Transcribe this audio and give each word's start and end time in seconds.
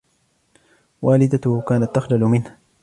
والدتهُ 1.01 1.61
كانت 1.61 1.95
تخجل 1.95 2.19
منهُ. 2.23 2.57